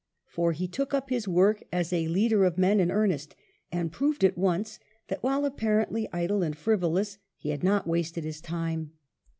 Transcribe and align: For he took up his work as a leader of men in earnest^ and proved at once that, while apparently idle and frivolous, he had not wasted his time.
For 0.25 0.53
he 0.53 0.67
took 0.67 0.95
up 0.95 1.11
his 1.11 1.27
work 1.27 1.61
as 1.71 1.93
a 1.93 2.07
leader 2.07 2.43
of 2.43 2.57
men 2.57 2.79
in 2.79 2.87
earnest^ 2.89 3.33
and 3.71 3.91
proved 3.91 4.23
at 4.23 4.35
once 4.35 4.79
that, 5.09 5.21
while 5.21 5.45
apparently 5.45 6.09
idle 6.11 6.41
and 6.41 6.57
frivolous, 6.57 7.19
he 7.35 7.49
had 7.49 7.63
not 7.63 7.85
wasted 7.85 8.23
his 8.23 8.41
time. 8.41 8.93